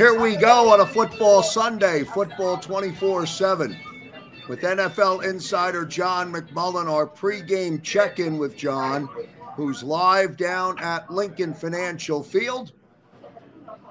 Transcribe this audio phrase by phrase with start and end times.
[0.00, 3.76] Here we go on a football Sunday, football 24 7.
[4.48, 9.10] With NFL insider John McMullen, our pregame check in with John,
[9.56, 12.72] who's live down at Lincoln Financial Field.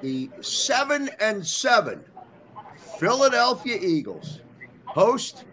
[0.02, 2.04] The 7 and 7
[2.98, 4.42] Philadelphia Eagles
[4.86, 5.46] host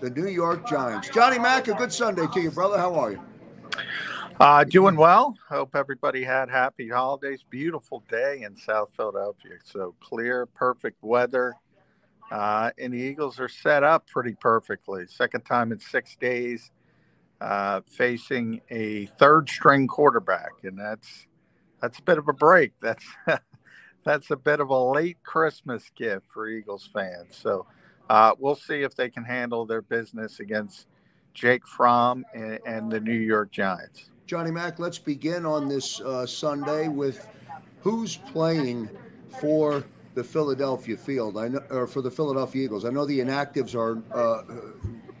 [0.00, 1.10] the New York Giants.
[1.10, 2.78] Johnny Mack, a good Sunday to you, brother.
[2.78, 3.20] How are you?
[4.40, 5.36] Uh, doing well.
[5.48, 7.44] Hope everybody had happy holidays.
[7.50, 9.54] Beautiful day in South Philadelphia.
[9.64, 11.56] So clear, perfect weather.
[12.30, 15.08] Uh, and the Eagles are set up pretty perfectly.
[15.08, 16.70] Second time in six days,
[17.40, 21.26] uh, facing a third string quarterback, and that's
[21.80, 22.72] that's a bit of a break.
[22.80, 23.04] That's
[24.04, 27.36] that's a bit of a late Christmas gift for Eagles fans.
[27.36, 27.66] So
[28.08, 30.86] uh, we'll see if they can handle their business against
[31.34, 34.10] Jake Fromm and, and the New York Giants.
[34.28, 37.26] Johnny Mack, let's begin on this uh, Sunday with
[37.80, 38.90] who's playing
[39.40, 41.38] for the Philadelphia field.
[41.38, 42.84] I know, or for the Philadelphia Eagles.
[42.84, 44.42] I know the inactives are uh,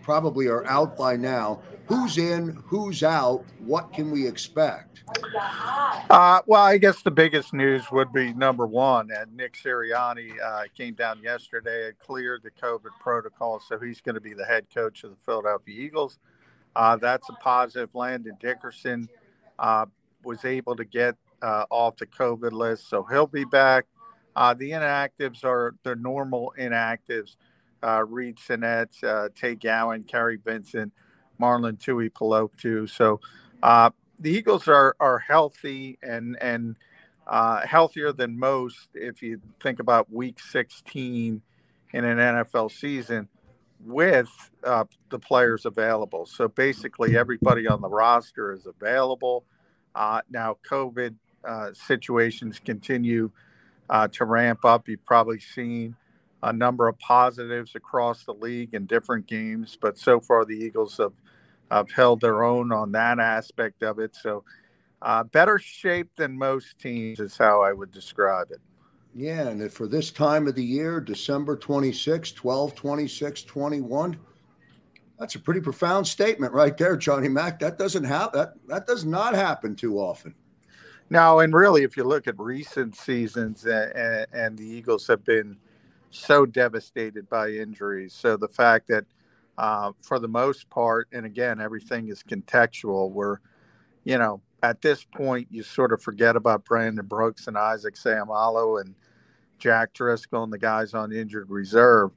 [0.02, 1.62] probably are out by now.
[1.86, 2.62] Who's in?
[2.66, 3.46] Who's out?
[3.60, 5.04] What can we expect?
[6.10, 10.64] Uh, well, I guess the biggest news would be number one, and Nick Sirianni uh,
[10.76, 14.66] came down yesterday and cleared the COVID protocol, so he's going to be the head
[14.74, 16.18] coach of the Philadelphia Eagles.
[16.78, 17.92] Uh, that's a positive.
[17.92, 19.08] Landon Dickerson
[19.58, 19.86] uh,
[20.22, 23.86] was able to get uh, off the COVID list, so he'll be back.
[24.36, 27.34] Uh, the inactives are the normal inactives
[27.82, 30.92] uh, Reid Sinnett, uh, Tay Gowan, Kary Vincent,
[31.40, 32.88] Marlon Tuipulotu.
[32.88, 33.20] So
[34.20, 36.76] the Eagles are, are healthy and, and
[37.66, 41.42] healthier than most if you think about week 16
[41.92, 43.28] in an NFL season
[43.84, 44.28] with
[44.64, 46.26] uh, the players available.
[46.26, 49.44] So basically, everybody on the roster is available.
[49.94, 53.30] Uh, now, COVID uh, situations continue
[53.88, 54.88] uh, to ramp up.
[54.88, 55.96] You've probably seen
[56.42, 60.98] a number of positives across the league in different games, but so far the Eagles
[60.98, 61.14] have,
[61.70, 64.14] have held their own on that aspect of it.
[64.14, 64.44] So,
[65.00, 68.60] uh, better shape than most teams is how I would describe it.
[69.14, 74.18] Yeah, and for this time of the year, December 26, 12, 26, 21,
[75.18, 77.58] that's a pretty profound statement right there, Johnny Mack.
[77.58, 78.38] That doesn't happen.
[78.38, 80.34] That, that does not happen too often.
[81.10, 85.56] No, and really, if you look at recent seasons, and, and the Eagles have been
[86.10, 88.12] so devastated by injuries.
[88.12, 89.04] So the fact that,
[89.56, 93.40] uh, for the most part, and again, everything is contextual, where,
[94.04, 98.80] you know, at this point, you sort of forget about Brandon Brooks and Isaac Seumalo
[98.80, 98.94] and
[99.58, 102.10] Jack Driscoll and the guys on injured reserve.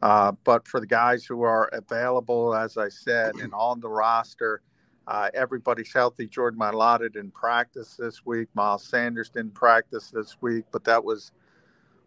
[0.00, 4.62] Uh, but for the guys who are available, as I said, and on the roster,
[5.08, 6.28] uh, everybody's healthy.
[6.28, 8.48] Jordan Mailata didn't practice this week.
[8.54, 11.32] Miles Sanders didn't practice this week, but that was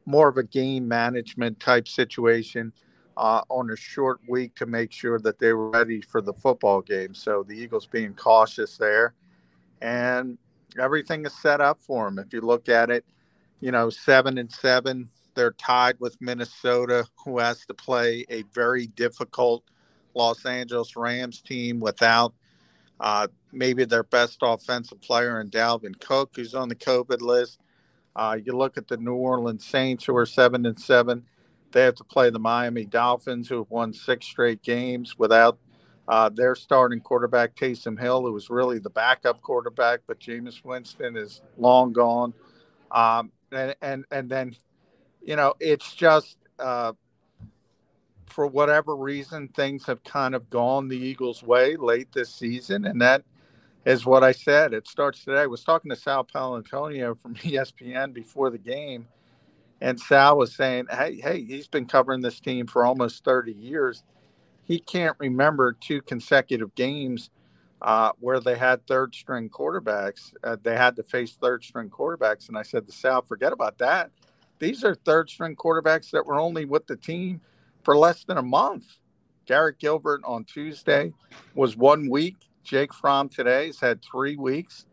[0.05, 2.71] more of a game management type situation
[3.17, 6.81] uh, on a short week to make sure that they were ready for the football
[6.81, 7.13] game.
[7.13, 9.15] So the Eagles being cautious there,
[9.81, 10.37] and
[10.79, 12.19] everything is set up for them.
[12.19, 13.05] If you look at it,
[13.61, 15.09] you know, seven and seven.
[15.33, 19.63] They're tied with Minnesota, who has to play a very difficult
[20.13, 22.33] Los Angeles Rams team without
[22.99, 27.59] uh, maybe their best offensive player in Dalvin Cook, who's on the COVID list.
[28.15, 31.23] Uh, you look at the New Orleans Saints, who are seven and seven.
[31.71, 35.57] They have to play the Miami Dolphins, who have won six straight games without
[36.07, 41.15] uh, their starting quarterback Taysom Hill, who was really the backup quarterback, but Jameis Winston
[41.15, 42.33] is long gone.
[42.91, 44.55] Um, and and and then
[45.21, 46.93] you know it's just uh,
[48.27, 53.01] for whatever reason things have kind of gone the Eagles' way late this season, and
[53.01, 53.23] that
[53.85, 54.73] is what I said.
[54.73, 55.41] It starts today.
[55.41, 59.07] I was talking to Sal Paolantonio from ESPN before the game,
[59.79, 64.03] and Sal was saying, "Hey, hey, he's been covering this team for almost 30 years.
[64.63, 67.29] He can't remember two consecutive games."
[67.81, 70.33] uh, where they had third string quarterbacks.
[70.43, 72.47] Uh, they had to face third string quarterbacks.
[72.47, 74.11] And I said to Sal, forget about that.
[74.59, 77.41] These are third string quarterbacks that were only with the team
[77.83, 78.85] for less than a month.
[79.47, 81.13] Garrett Gilbert on Tuesday
[81.55, 82.35] was one week.
[82.63, 84.85] Jake Fromm today has had three weeks.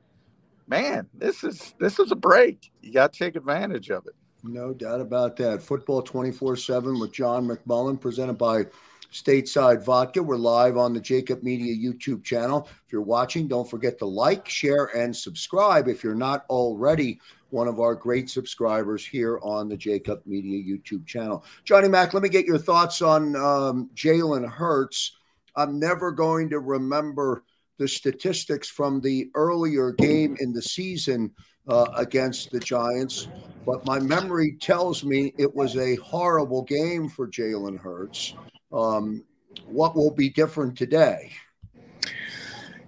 [0.67, 2.71] Man, this is this is a break.
[2.81, 4.15] You got to take advantage of it.
[4.43, 5.63] No doubt about that.
[5.63, 8.65] Football 24 7 with John McMullen, presented by
[9.13, 10.23] Stateside Vodka.
[10.23, 12.69] We're live on the Jakib Media YouTube channel.
[12.87, 17.19] If you're watching, don't forget to like, share, and subscribe if you're not already
[17.51, 21.43] one of our great subscribers here on the Jakib Media YouTube channel.
[21.65, 25.17] Johnny Mack, let me get your thoughts on um, Jalen Hurts.
[25.57, 27.45] I'm never going to remember
[27.79, 31.33] the statistics from the earlier game in the season
[31.69, 33.29] uh, against the Giants,
[33.67, 38.35] but my memory tells me it was a horrible game for Jalen Hurts.
[38.73, 39.25] Um,
[39.67, 41.33] what will be different today?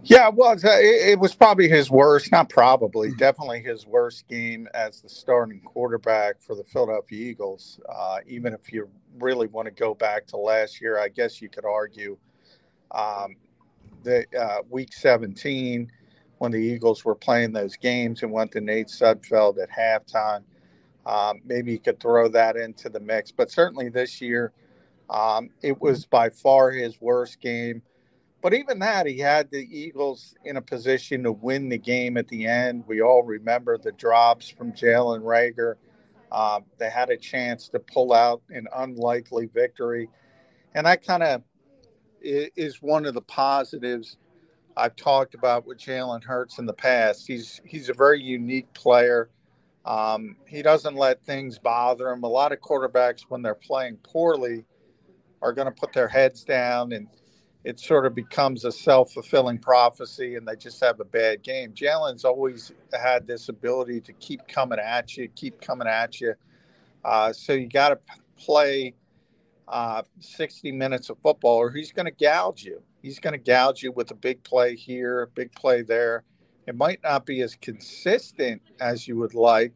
[0.03, 0.65] Yeah, it was.
[0.65, 3.19] Uh, it, was probably his worst, not probably, mm-hmm.
[3.19, 7.79] definitely his worst game as the starting quarterback for the Philadelphia Eagles.
[7.89, 8.89] Uh, even if you
[9.19, 12.17] really want to go back to last year, I guess you could argue
[12.93, 13.37] um,
[14.03, 15.91] the uh, week 17
[16.41, 20.43] when the Eagles were playing those games and went to Nate Sudfeld at halftime.
[21.05, 24.53] Um, maybe you could throw that into the mix, but certainly this year,
[25.11, 27.83] um, it was by far his worst game.
[28.41, 32.29] But even that, he had the Eagles in a position to win the game at
[32.29, 32.85] the end.
[32.87, 35.75] We all remember the drops from Jalen Reagor.
[36.33, 40.09] Um, they had a chance to pull out an unlikely victory.
[40.75, 41.43] And that kind of
[42.23, 44.17] is one of the positives
[44.81, 47.27] I've talked about with Jalen Hurts in the past.
[47.27, 49.29] He's he's a very unique player.
[49.85, 52.23] Um, he doesn't let things bother him.
[52.23, 54.65] A lot of quarterbacks, when they're playing poorly,
[55.43, 57.09] are going to put their heads down and
[57.65, 61.73] it sort of becomes a self fulfilling prophecy and they just have a bad game.
[61.73, 66.35] Jalen's always had this ability to keep coming at you, keep coming at you.
[67.05, 67.99] Uh, so you got to
[68.39, 68.95] play
[69.71, 72.83] uh, 60 minutes of football or he's going to gouge you.
[73.03, 76.25] He's going to gouge you with a big play here, a big play there.
[76.67, 79.75] It might not be as consistent as you would like.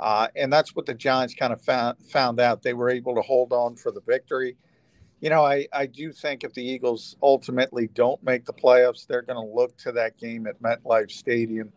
[0.00, 2.62] Uh, and that's what the Giants kind of found, found out.
[2.62, 4.56] They were able to hold on for the victory
[5.20, 9.22] you know, I, I do think if the Eagles ultimately don't make the playoffs, they're
[9.22, 11.72] going to look to that game at MetLife Stadium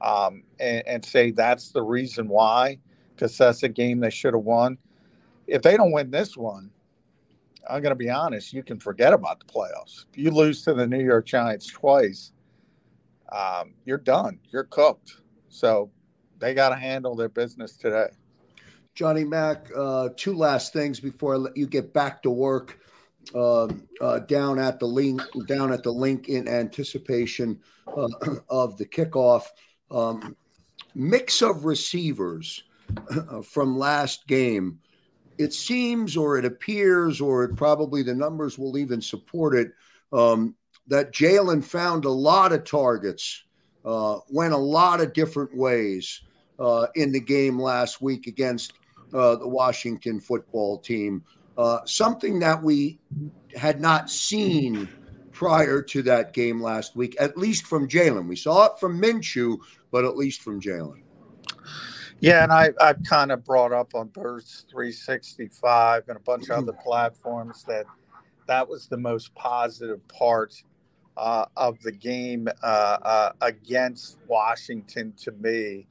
[0.00, 2.78] um, and, and, say that's the reason why,
[3.14, 4.76] because that's a game they should have won.
[5.46, 6.70] If they don't win this one,
[7.68, 10.04] I'm going to be honest, you can forget about the playoffs.
[10.10, 12.32] If you lose to the New York Giants twice,
[13.32, 14.38] um, you're done.
[14.50, 15.16] You're cooked.
[15.48, 15.90] So
[16.38, 18.08] they got to handle their business today.
[18.94, 22.78] Johnny Mack, uh, two last things before I let you get back to work.
[23.34, 23.68] Uh,
[24.02, 27.58] uh, down at the link, down at the link in anticipation
[27.96, 28.06] uh,
[28.50, 29.44] of the kickoff.
[29.90, 30.36] Um,
[30.94, 32.64] mix of receivers
[33.50, 34.78] from last game.
[35.38, 39.72] It seems, or it appears, or it probably the numbers will even support it,
[40.12, 40.54] um,
[40.86, 43.44] that Jalen found a lot of targets,
[43.84, 46.22] uh, went a lot of different ways
[46.58, 48.74] uh, in the game last week against
[49.12, 51.24] uh, the Washington football team.
[51.56, 52.98] Uh, something that we
[53.56, 54.88] had not seen
[55.32, 58.28] prior to that game last week, at least from Jalen.
[58.28, 59.58] We saw it from Minshew,
[59.90, 61.03] but at least from Jalen.
[62.24, 66.62] Yeah, and I, I've kind of brought up on Birds 365 and a bunch of
[66.62, 67.84] other platforms that
[68.46, 70.54] that was the most positive part
[71.18, 75.86] uh, of the game uh, uh, against Washington to me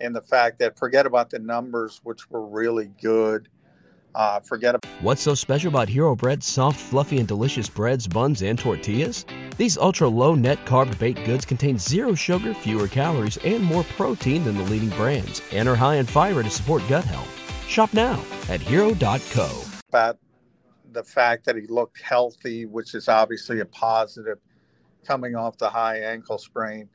[0.00, 3.48] and the fact that forget about the numbers, which were really good.
[4.14, 8.42] Uh, forget about what's so special about Hero Bread's soft, fluffy, and delicious breads, buns,
[8.42, 9.26] and tortillas.
[9.56, 14.42] These ultra low net carb baked goods contain zero sugar, fewer calories, and more protein
[14.42, 17.30] than the leading brands, and are high in fiber to support gut health.
[17.68, 19.62] Shop now at hero.co.
[19.88, 20.18] About
[20.90, 24.38] the fact that he looked healthy, which is obviously a positive
[25.06, 26.88] coming off the high ankle sprain.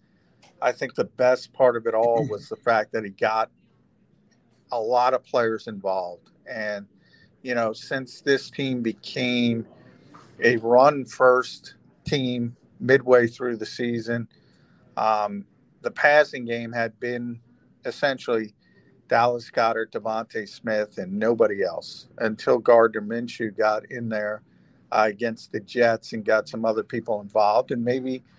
[0.62, 3.50] I think the best part of it all was the fact that he got
[4.74, 6.32] a lot of players involved.
[6.46, 6.88] And,
[7.42, 9.66] you know, since this team became
[10.44, 11.76] a run first
[12.10, 14.28] team midway through the season,
[14.98, 15.46] um,
[15.82, 17.40] the passing game had been
[17.86, 18.54] essentially
[19.08, 24.44] Dallas Goedert, DeVonta Smith, and nobody else until Gardner Minshew got in there
[24.92, 27.72] uh, against the Jets and got some other people involved.
[27.72, 28.24] And maybe–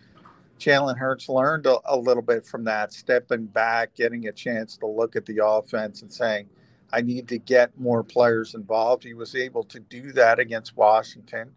[0.61, 4.87] Jalen Hurts learned a, a, little bit from that, stepping back, getting a chance to
[4.87, 6.51] look at the offense and saying,
[6.93, 9.05] I need to get more players involved.
[9.05, 11.53] He was able to do that against Washington.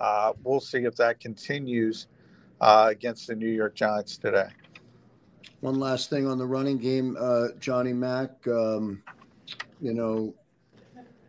[0.00, 2.06] Uh, we'll see if that continues
[2.60, 4.48] uh, against the New York Giants today.
[5.60, 8.30] One last thing on the running game, uh, Johnny Mack.
[8.48, 9.02] Um,
[9.80, 10.34] you know,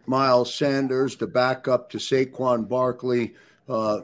[0.06, 3.34] Miles Sanders, the backup to Saquon Barkley,
[3.68, 4.02] uh,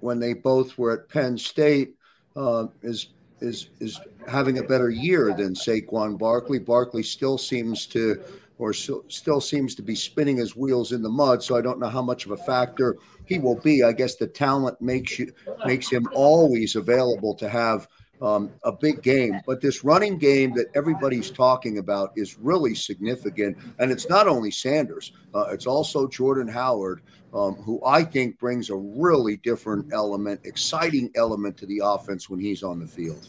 [0.00, 1.94] when they both were at Penn State
[2.36, 3.08] uh, is
[3.40, 6.58] is is having a better year than Saquon Barkley.
[6.58, 8.22] Barkley still seems to
[8.58, 11.42] or so, still seems to be spinning his wheels in the mud.
[11.42, 12.96] So I don't know how much of a factor
[13.30, 13.84] he will be.
[13.84, 15.32] I guess the talent makes you
[15.64, 17.88] makes him always available to have
[18.20, 19.40] um, a big game.
[19.46, 23.56] But this running game that everybody's talking about is really significant.
[23.78, 28.68] And it's not only Sanders, uh, it's also Jordan Howard, um, who I think brings
[28.68, 33.28] a really different element, exciting element to the offense when he's on the field.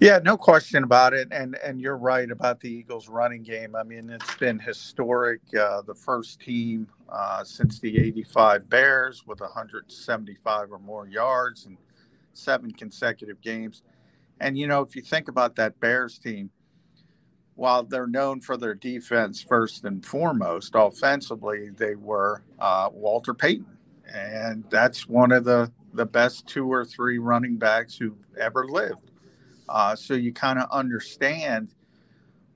[0.00, 1.28] Yeah, no question about it.
[1.30, 3.76] And and you're right about the Eagles' running game.
[3.76, 5.40] I mean, it's been historic.
[5.56, 11.78] Uh, the first team uh, since the '85 Bears with 175 or more yards and
[12.32, 13.82] seven consecutive games.
[14.40, 16.50] And, you know, if you think about that Bears team,
[17.54, 23.78] while they're known for their defense first and foremost, offensively, they were uh, Walter Payton.
[24.12, 29.12] And that's one of the, the best two or three running backs who've ever lived.
[29.68, 31.74] Uh, so you kind of understand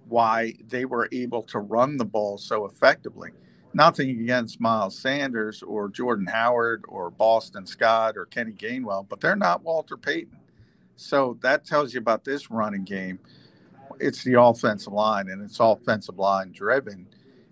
[0.08, 3.30] why they were able to run the ball so effectively
[3.74, 9.36] nothing against Miles Sanders or Jordan Howard or Boston Scott or Kenny Gainwell, but they're
[9.36, 10.38] not Walter Payton.
[10.96, 13.18] So that tells you about this running game.
[14.00, 17.06] It's the offensive line and it's offensive line driven.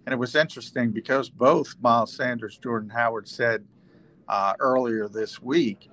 [0.05, 3.65] And it was interesting because both Miles Sanders, Jordan Howard said
[4.29, 5.89] uh, earlier this week,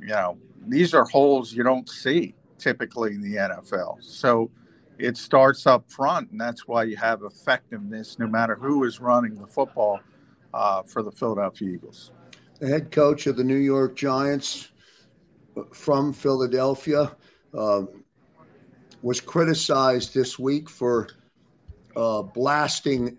[0.00, 4.02] you know, these are holes you don't see typically in the NFL.
[4.02, 4.50] So
[5.00, 9.34] it starts up front, and that's why you have effectiveness no matter who is running
[9.34, 10.00] the football
[10.52, 12.12] uh, for the Philadelphia Eagles.
[12.58, 14.72] The head coach of the New York Giants
[15.56, 17.16] uh, from Philadelphia
[17.56, 17.82] uh,
[19.02, 21.08] was criticized this week for
[21.96, 23.16] uh, blasting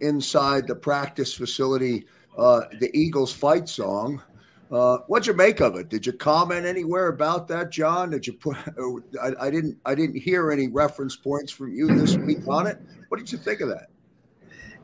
[0.00, 2.06] inside the practice facility
[2.38, 4.22] uh, the Eagles fight song.
[4.70, 5.88] Uh, what'd you make of it?
[5.88, 8.10] Did you comment anywhere about that, John?
[8.10, 8.56] Did you put?
[9.22, 9.78] I, I, didn't.
[9.84, 12.80] I didn't hear any reference points from you this week on it.
[13.08, 13.88] What did you think of that?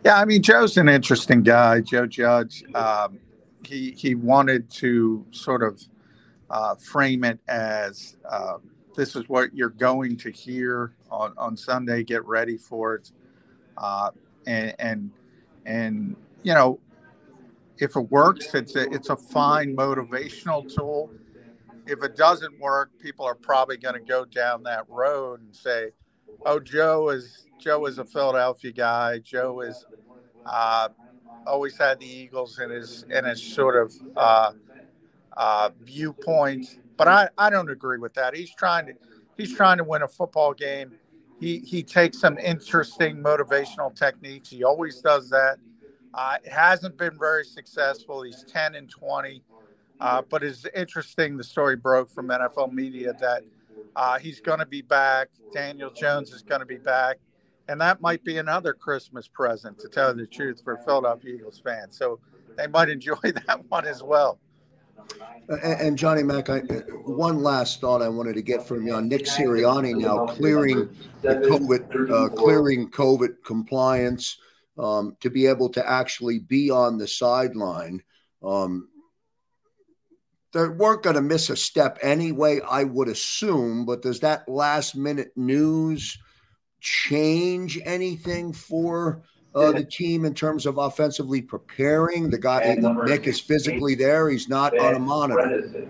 [0.05, 2.65] Yeah, I mean, Joe's an interesting guy, Joe Judge.
[2.75, 3.21] Um,
[3.65, 5.81] he he wanted to sort of
[6.51, 8.59] uh, frame it as uh,
[8.97, 12.03] this is what you're going to hear on, on Sunday.
[12.03, 13.13] Get ready for it,
[13.77, 14.11] uh,
[14.47, 15.11] and and
[15.65, 16.81] and you know
[17.79, 21.11] if it works, it's a, it's a fine motivational tool.
[21.87, 25.91] If it doesn't work, people are probably going to go down that road and say,
[26.45, 29.19] "Oh, Joe is Joe is a Philadelphia guy.
[29.21, 29.87] Joe is
[30.47, 30.89] uh,
[31.47, 34.53] always had the Eagles in his in his sort of uh,
[35.37, 36.67] uh, viewpoint."
[36.97, 38.35] But I, I don't agree with that.
[38.37, 38.95] He's trying to
[39.37, 40.93] he's trying to win a football game.
[41.41, 44.51] He he takes some interesting motivational techniques.
[44.51, 45.59] He always does that.
[46.17, 48.23] Uh, it hasn't been very successful.
[48.23, 49.43] He's 10 and 20.
[50.01, 53.43] Uh, but it's interesting the story broke from NFL media that
[53.95, 55.29] uh, he's going to be back.
[55.53, 57.19] Daniel Jones is going to be back.
[57.69, 61.61] And that might be another Christmas present, to tell you the truth, for Philadelphia Eagles
[61.63, 61.99] fans.
[61.99, 62.21] So
[62.57, 64.39] they might enjoy that one as well.
[65.49, 66.61] And, Johnny Mack, I,
[67.05, 70.89] one last thought I wanted to get from you on Nick Sirianni now clearing
[71.23, 74.39] the COVID, uh, clearing COVID compliance
[74.79, 78.03] um, to be able to actually be on the sideline.
[78.43, 78.89] Um,
[80.53, 83.85] they weren't going to miss a step anyway, I would assume.
[83.85, 86.19] But does that last minute news
[86.81, 89.23] change anything for
[89.55, 92.31] uh, the team in terms of offensively preparing?
[92.31, 94.31] The guy, Nick, is physically there.
[94.31, 95.89] He's not on a monitor.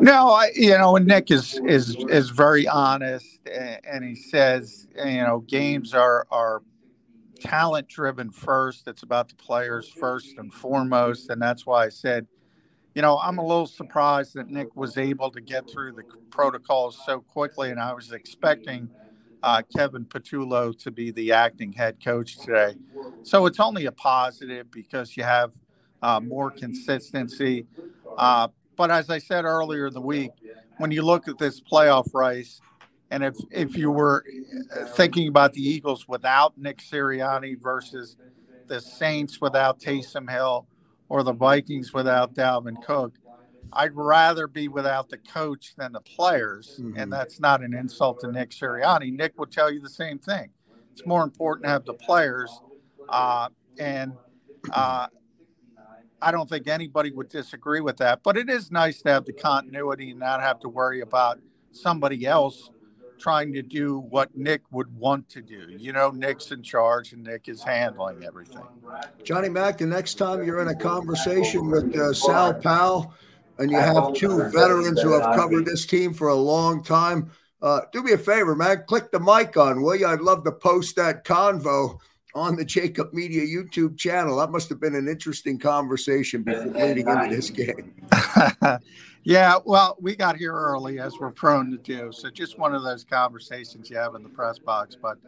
[0.00, 5.40] No, I, you know, Nick is is is very honest, and he says, you know,
[5.40, 6.62] games are are
[7.42, 8.86] talent driven first.
[8.86, 11.30] It's about the players first and foremost.
[11.30, 12.26] And that's why I said,
[12.94, 17.00] you know, I'm a little surprised that Nick was able to get through the protocols
[17.04, 17.70] so quickly.
[17.70, 18.88] And I was expecting
[19.42, 22.76] uh, Kevin Patullo to be the acting head coach today.
[23.22, 25.52] So it's only a positive because you have
[26.02, 27.66] uh, more consistency.
[28.16, 30.30] Uh, but as I said earlier in the week,
[30.78, 32.60] when you look at this playoff race,
[33.12, 34.24] and if if you were
[34.96, 38.16] thinking about the Eagles without Nick Sirianni versus
[38.68, 40.66] the Saints without Taysom Hill
[41.10, 43.12] or the Vikings without Dalvin Cook,
[43.70, 46.80] I'd rather be without the coach than the players.
[46.80, 46.98] Mm-hmm.
[46.98, 49.12] And that's not an insult to Nick Sirianni.
[49.12, 50.48] Nick will tell you the same thing.
[50.92, 52.50] It's more important to have the players.
[53.10, 54.14] Uh, and
[54.72, 55.08] uh,
[56.22, 58.22] I don't think anybody would disagree with that.
[58.22, 61.40] But it is nice to have the continuity and not have to worry about
[61.72, 62.70] somebody else
[63.22, 65.68] trying to do what Nick would want to do.
[65.78, 68.64] You know, Nick's in charge and Nick is handling everything.
[69.22, 73.14] Johnny Mack, the next time you're in a conversation with uh, Sal Powell
[73.58, 77.30] and you have two veterans who have covered this team for a long time,
[77.62, 78.82] Uh, do me a favor, man.
[78.88, 80.04] Click the mic on, will you?
[80.04, 81.96] I'd love to post that convo
[82.34, 84.38] on the Jakib Media YouTube channel.
[84.38, 87.94] That must have been an interesting conversation before leading into this game.
[89.24, 92.10] yeah, well, we got here early as we're prone to do.
[92.12, 94.96] So just one of those conversations you have in the press box.
[95.00, 95.18] But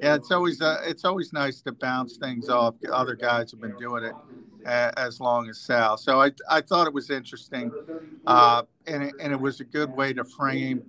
[0.00, 2.74] yeah, it's always uh, it's always nice to bounce things off.
[2.92, 4.14] Other guys have been doing it
[4.66, 5.96] uh, as long as Sal.
[5.96, 7.72] So I I thought it was interesting,
[8.26, 10.82] uh, and it, and it was a good way to frame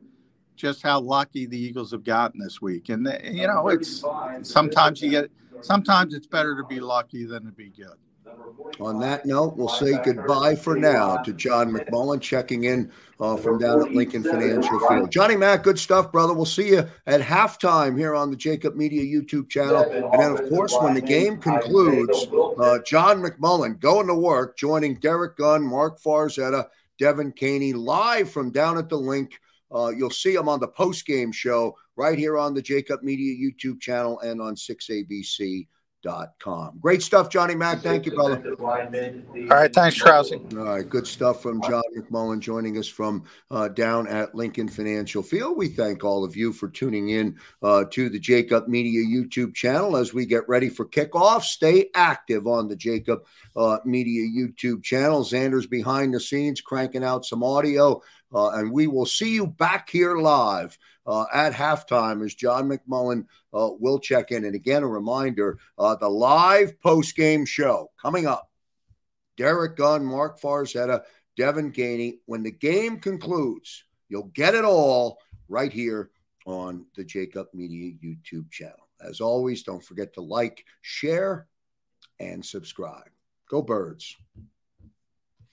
[0.55, 2.89] just how lucky the Eagles have gotten this week.
[2.89, 4.03] And the, you know, it's
[4.43, 7.95] sometimes you get sometimes it's better to be lucky than to be good.
[8.79, 13.57] On that note, we'll say goodbye for now to John McMullen checking in uh, from
[13.57, 15.11] down at Lincoln Financial Field.
[15.11, 16.33] Johnny Mack, good stuff, brother.
[16.33, 19.83] We'll see you at halftime here on the Jakib Media YouTube channel.
[19.83, 22.27] And then, of course, when the game concludes,
[22.59, 26.67] uh, John McMullen going to work, joining Derek Gunn, Mark Farzetta,
[26.97, 29.39] Devin Caney live from down at the link.
[29.73, 33.35] Uh, you'll see him on the post game show right here on the Jakib Media
[33.35, 35.78] YouTube channel and on 6ABC dot
[36.39, 36.77] com.
[36.79, 37.81] Great stuff, Johnny Mack.
[37.81, 38.55] Thank you, brother.
[38.59, 38.67] All
[39.49, 40.31] right, thanks, Krause.
[40.31, 45.21] All right, good stuff from John McMullen joining us from uh, down at Lincoln Financial
[45.21, 45.57] Field.
[45.57, 49.97] We thank all of you for tuning in uh, to the Jakib Media YouTube channel
[49.97, 51.43] as we get ready for kickoff.
[51.43, 53.19] Stay active on the Jakib
[53.55, 55.23] uh, Media YouTube channel.
[55.23, 58.01] Xander's behind the scenes cranking out some audio,
[58.33, 63.25] uh, and we will see you back here live uh, at halftime as John McMullen
[63.53, 64.45] uh, will check in.
[64.45, 68.49] And again, a reminder uh, the live post game show coming up.
[69.37, 71.03] Derek Gunn, Mark Farzetta,
[71.37, 72.19] Devin Ganey.
[72.25, 76.11] When the game concludes, you'll get it all right here
[76.45, 78.89] on the Jakib Media YouTube channel.
[79.01, 81.47] As always, don't forget to like, share,
[82.19, 83.09] and subscribe.
[83.49, 84.17] Go Birds.